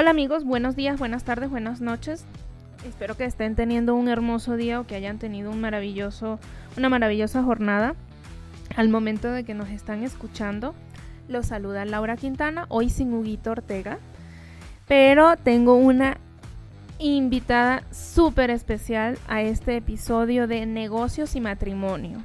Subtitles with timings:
[0.00, 2.24] Hola amigos, buenos días, buenas tardes, buenas noches.
[2.86, 6.38] Espero que estén teniendo un hermoso día o que hayan tenido un maravilloso,
[6.76, 7.96] una maravillosa jornada.
[8.76, 10.72] Al momento de que nos están escuchando,
[11.26, 13.98] los saluda Laura Quintana, hoy sin Huguito Ortega,
[14.86, 16.18] pero tengo una
[17.00, 22.22] invitada súper especial a este episodio de negocios y matrimonio.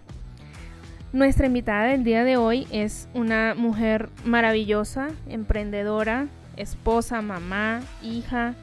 [1.12, 8.56] Nuestra invitada del día de hoy es una mujer maravillosa, emprendedora, esposa, mamá, hija,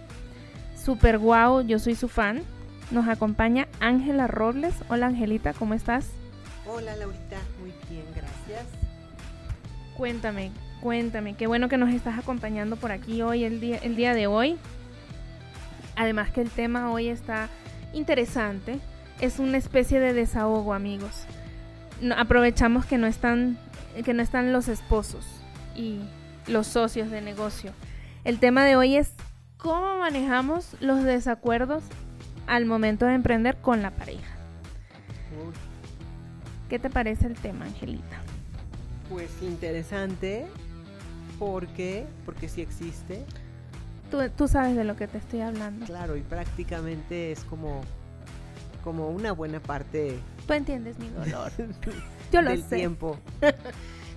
[0.77, 2.43] super guau, yo soy su fan.
[2.91, 4.75] Nos acompaña Ángela Robles.
[4.89, 6.11] Hola Angelita, ¿cómo estás?
[6.67, 8.67] Hola Laurita, muy bien, gracias.
[9.97, 14.15] Cuéntame, cuéntame, qué bueno que nos estás acompañando por aquí hoy, el día, el día
[14.15, 14.57] de hoy.
[15.97, 17.49] Además que el tema hoy está
[17.93, 18.81] interesante,
[19.21, 21.25] es una especie de desahogo, amigos.
[22.17, 23.59] aprovechamos que no están
[24.05, 25.27] que no están los esposos
[25.75, 26.01] y
[26.47, 27.73] los socios de negocio.
[28.25, 29.13] El tema de hoy es
[29.57, 31.83] cómo manejamos los desacuerdos
[32.47, 34.37] al momento de emprender con la pareja.
[36.69, 38.21] ¿Qué te parece el tema, Angelita?
[39.09, 40.47] Pues interesante,
[41.39, 43.25] porque porque sí existe.
[44.11, 45.87] Tú, tú, sabes de lo que te estoy hablando.
[45.87, 47.83] Claro, y prácticamente es como,
[48.85, 50.17] como una buena parte.
[50.47, 51.51] Tú entiendes mi dolor.
[52.33, 52.77] Yo lo del sé.
[52.77, 53.19] tiempo.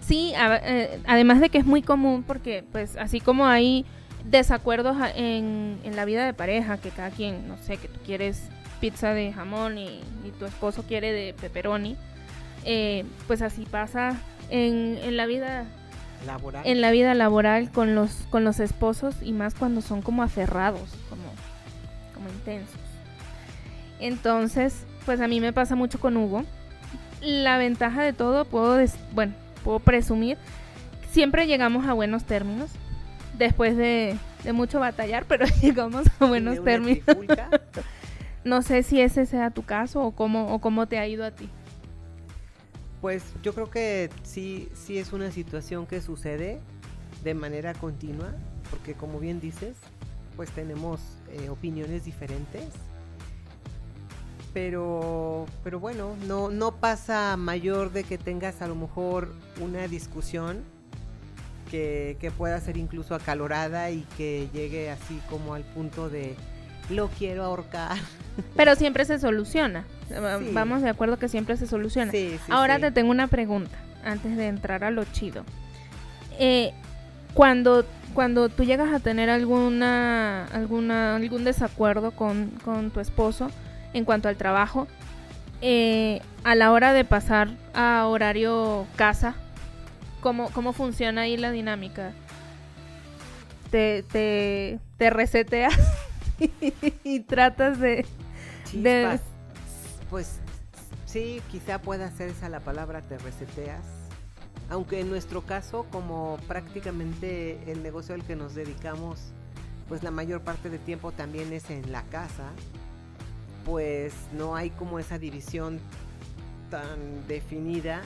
[0.05, 3.85] Sí, eh, además de que es muy común porque pues así como hay
[4.25, 8.49] desacuerdos en, en, la vida de pareja, que cada quien, no sé, que tú quieres
[8.79, 11.95] pizza de jamón y, y tu esposo quiere de pepperoni,
[12.65, 14.17] eh, pues así pasa
[14.49, 15.65] en, en, la vida
[16.25, 16.65] laboral.
[16.65, 20.89] En la vida laboral con los, con los esposos y más cuando son como aferrados,
[21.09, 21.23] como,
[22.13, 22.79] como intensos.
[23.99, 26.43] Entonces, pues a mí me pasa mucho con Hugo.
[27.21, 29.33] La ventaja de todo, puedo, bueno,
[29.64, 30.38] puedo presumir,
[31.11, 32.69] siempre llegamos a buenos términos.
[33.38, 37.03] Después de, de mucho batallar, pero llegamos a buenos términos.
[38.44, 41.32] no sé si ese sea tu caso o cómo, o cómo te ha ido a
[41.32, 41.49] ti.
[43.02, 46.60] Pues yo creo que sí, sí es una situación que sucede
[47.23, 48.33] de manera continua,
[48.70, 49.76] porque como bien dices,
[50.36, 51.02] pues tenemos
[51.32, 52.66] eh, opiniones diferentes
[54.53, 60.64] pero, pero bueno, no, no pasa mayor de que tengas a lo mejor una discusión
[61.71, 66.36] que, que, pueda ser incluso acalorada y que llegue así como al punto de
[66.89, 67.97] lo quiero ahorcar.
[68.55, 69.86] Pero siempre se soluciona.
[70.08, 70.52] Sí.
[70.53, 72.11] Vamos de acuerdo que siempre se soluciona.
[72.11, 75.43] Sí, sí, Ahora te tengo una pregunta antes de entrar a lo chido.
[76.39, 76.73] Eh,
[77.33, 83.49] cuando cuando tú llegas a tener alguna, alguna algún desacuerdo con, con tu esposo,
[83.93, 84.87] en cuanto al trabajo,
[85.61, 89.36] eh, a la hora de pasar a horario casa,
[90.21, 92.11] ¿cómo, cómo funciona ahí la dinámica?
[93.71, 95.73] Te, te, te reseteas
[97.04, 98.05] y tratas de,
[98.73, 99.20] de...
[100.10, 100.39] Pues
[101.05, 103.86] sí, quizá pueda ser esa la palabra, te reseteas.
[104.70, 109.33] Aunque en nuestro caso, como prácticamente el negocio al que nos dedicamos,
[109.87, 112.49] pues la mayor parte del tiempo también es en la casa,
[113.65, 115.79] pues no hay como esa división
[116.69, 118.01] tan definida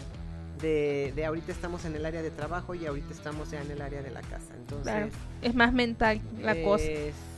[0.62, 3.81] de, de, ahorita estamos en el área de trabajo y ahorita estamos ya en el
[3.81, 4.53] área de la casa.
[4.57, 5.09] Entonces, claro.
[5.41, 6.85] es más mental la eh, cosa.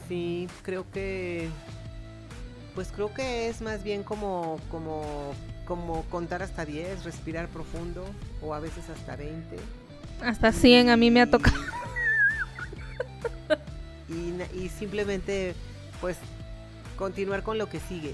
[0.07, 1.49] Sí, creo que
[2.75, 5.33] pues creo que es más bien como como
[5.65, 8.05] como contar hasta 10, respirar profundo
[8.41, 9.57] o a veces hasta 20.
[10.23, 11.57] Hasta 100 y, a mí me ha tocado.
[14.09, 15.53] Y, y simplemente
[16.01, 16.17] pues
[16.99, 18.13] continuar con lo que sigue.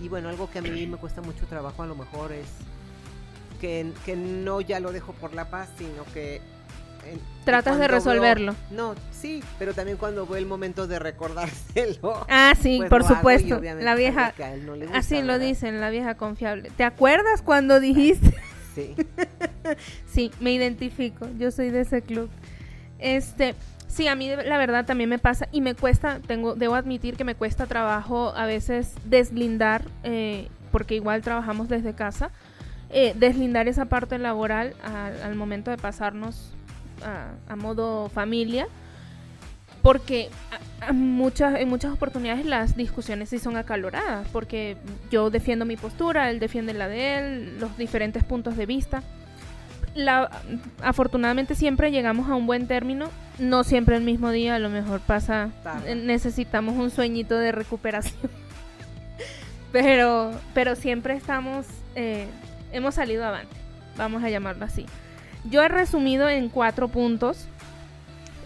[0.00, 2.46] Y, y, bueno, algo que a mí me cuesta mucho trabajo a lo mejor es
[3.60, 6.40] que, que no ya lo dejo por la paz, sino que...
[7.04, 8.54] En, Tratas de resolverlo.
[8.70, 12.24] Veo, no, sí, pero también cuando fue el momento de recordárselo.
[12.30, 13.60] Ah, sí, pues por supuesto.
[13.60, 14.32] La vieja...
[14.62, 15.26] No gusta, así ¿verdad?
[15.26, 16.70] lo dicen, la vieja confiable.
[16.76, 18.34] ¿Te acuerdas cuando dijiste?
[18.74, 18.94] Sí.
[20.06, 21.28] sí, me identifico.
[21.38, 22.30] Yo soy de ese club.
[22.98, 23.54] Este,
[23.94, 27.22] Sí, a mí la verdad también me pasa y me cuesta, tengo, debo admitir que
[27.22, 32.32] me cuesta trabajo a veces deslindar, eh, porque igual trabajamos desde casa,
[32.90, 36.50] eh, deslindar esa parte laboral a, al momento de pasarnos
[37.48, 38.66] a, modo familia,
[39.80, 40.28] porque
[40.80, 44.76] a muchas, en muchas oportunidades las discusiones sí son acaloradas, porque
[45.12, 49.04] yo defiendo mi postura, él defiende la de él, los diferentes puntos de vista
[49.94, 50.30] la,
[50.82, 53.08] afortunadamente siempre llegamos a un buen término,
[53.38, 55.94] no siempre el mismo día, a lo mejor pasa, Tarde.
[55.94, 58.30] necesitamos un sueñito de recuperación,
[59.72, 62.26] pero, pero siempre estamos, eh,
[62.72, 63.54] hemos salido avante,
[63.96, 64.86] vamos a llamarlo así.
[65.50, 67.46] Yo he resumido en cuatro puntos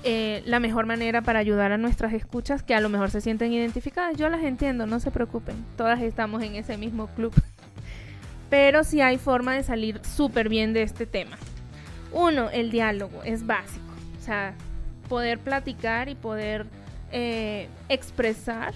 [0.05, 3.53] eh, la mejor manera para ayudar a nuestras escuchas que a lo mejor se sienten
[3.53, 4.17] identificadas.
[4.17, 5.57] Yo las entiendo, no se preocupen.
[5.77, 7.33] Todas estamos en ese mismo club.
[8.51, 11.37] Pero sí hay forma de salir súper bien de este tema.
[12.13, 13.85] Uno, el diálogo es básico.
[14.19, 14.55] O sea,
[15.09, 16.67] poder platicar y poder
[17.13, 18.75] eh, expresar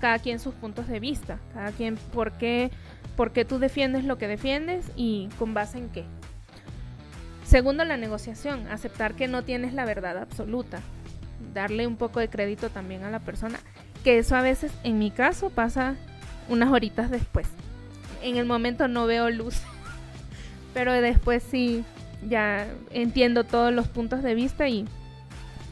[0.00, 2.70] cada quien sus puntos de vista, cada quien por qué,
[3.16, 6.04] por qué tú defiendes lo que defiendes y con base en qué.
[7.44, 10.80] Segundo, la negociación, aceptar que no tienes la verdad absoluta,
[11.52, 13.58] darle un poco de crédito también a la persona,
[14.04, 15.96] que eso a veces en mi caso pasa
[16.48, 17.46] unas horitas después.
[18.22, 19.60] En el momento no veo luz,
[20.74, 21.84] pero después sí
[22.28, 24.86] ya entiendo todos los puntos de vista y,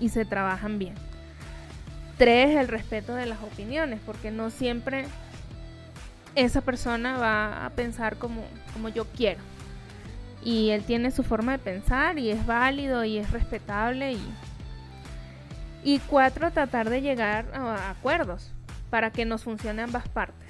[0.00, 0.94] y se trabajan bien.
[2.16, 5.04] Tres, el respeto de las opiniones, porque no siempre
[6.34, 9.40] esa persona va a pensar como, como yo quiero
[10.44, 14.34] y él tiene su forma de pensar y es válido y es respetable y
[15.84, 18.50] y cuatro tratar de llegar a acuerdos
[18.90, 20.48] para que nos funcione ambas partes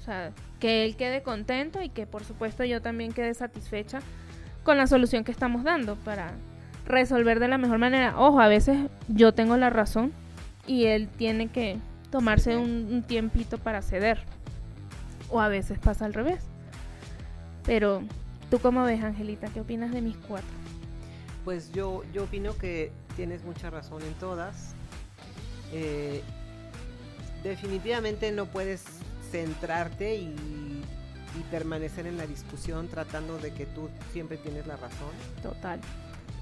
[0.00, 0.30] o sea
[0.64, 4.00] que él quede contento y que por supuesto yo también quede satisfecha
[4.62, 6.32] con la solución que estamos dando para
[6.86, 8.78] resolver de la mejor manera ojo a veces
[9.08, 10.10] yo tengo la razón
[10.66, 11.76] y él tiene que
[12.10, 14.20] tomarse un, un tiempito para ceder
[15.28, 16.44] o a veces pasa al revés
[17.66, 18.02] pero
[18.50, 19.48] ¿Tú cómo ves, Angelita?
[19.48, 20.46] ¿Qué opinas de mis cuatro?
[21.44, 24.74] Pues yo, yo opino que tienes mucha razón en todas.
[25.72, 26.22] Eh,
[27.42, 28.84] definitivamente no puedes
[29.34, 35.10] centrarte y, y, permanecer en la discusión tratando de que tú siempre tienes la razón.
[35.42, 35.80] Total.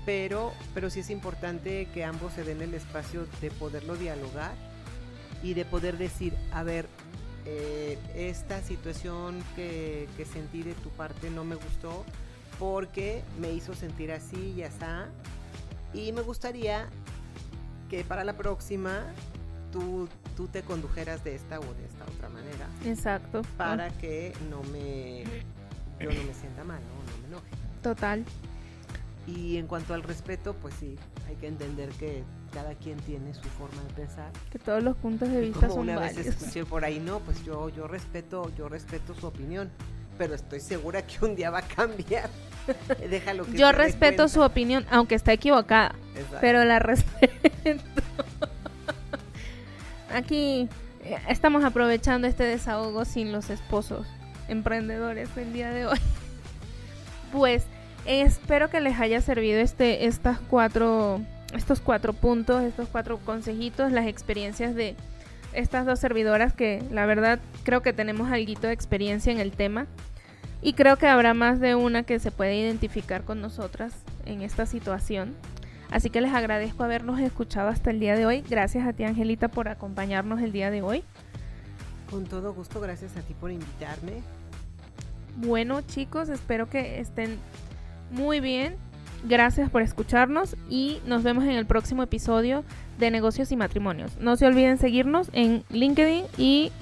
[0.04, 4.52] Pero, pero sí es importante que ambos se den el espacio de poderlo dialogar
[5.42, 6.86] y de poder decir, a ver,
[7.46, 12.04] eh, esta situación que, que, sentí de tu parte no me gustó
[12.58, 14.84] porque me hizo sentir así y así.
[15.94, 16.90] Y me gustaría
[17.88, 19.06] que para la próxima
[19.72, 22.31] tú, tú te condujeras de esta o de esta otra.
[22.86, 23.42] Exacto.
[23.56, 25.24] Para que no me,
[26.00, 27.12] yo no me sienta mal, ¿no?
[27.12, 27.46] no me enoje.
[27.82, 28.24] Total.
[29.26, 30.96] Y en cuanto al respeto, pues sí,
[31.28, 34.30] hay que entender que cada quien tiene su forma de pensar.
[34.50, 36.24] Que todos los puntos de vista Como son una válidos.
[36.24, 39.70] vez escuché por ahí, no, pues yo, yo respeto, yo respeto su opinión,
[40.18, 42.28] pero estoy segura que un día va a cambiar.
[43.10, 46.38] Déjalo que Yo se respeto su opinión, aunque está equivocada, Exacto.
[46.40, 47.32] pero la respeto.
[50.12, 50.68] Aquí
[51.28, 54.06] estamos aprovechando este desahogo sin los esposos
[54.48, 55.98] emprendedores del día de hoy.
[57.32, 57.64] Pues
[58.04, 61.22] espero que les haya servido este estas cuatro
[61.54, 64.96] estos cuatro puntos, estos cuatro consejitos, las experiencias de
[65.54, 69.86] estas dos servidoras que la verdad creo que tenemos algo de experiencia en el tema
[70.62, 73.94] y creo que habrá más de una que se puede identificar con nosotras
[74.26, 75.34] en esta situación.
[75.92, 78.42] Así que les agradezco habernos escuchado hasta el día de hoy.
[78.48, 81.04] Gracias a ti Angelita por acompañarnos el día de hoy.
[82.10, 84.22] Con todo gusto, gracias a ti por invitarme.
[85.36, 87.38] Bueno chicos, espero que estén
[88.10, 88.76] muy bien.
[89.24, 92.64] Gracias por escucharnos y nos vemos en el próximo episodio
[92.98, 94.16] de Negocios y Matrimonios.
[94.18, 96.72] No se olviden seguirnos en LinkedIn y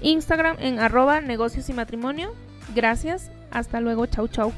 [0.00, 2.32] Instagram en arroba negocios y matrimonio.
[2.74, 3.30] Gracias.
[3.50, 4.06] Hasta luego.
[4.06, 4.52] Chau, chau.